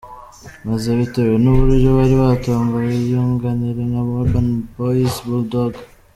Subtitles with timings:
[0.67, 5.73] maze bitewe nuburyo bari batomboye yunganirwa na Urban boyz, Bull Dog,.